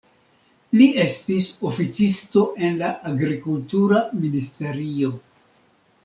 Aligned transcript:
Li 0.77 0.85
estis 1.01 1.49
oficisto 1.71 2.43
en 2.67 2.79
la 2.81 2.89
agrikultura 3.09 3.99
ministerio. 4.23 5.11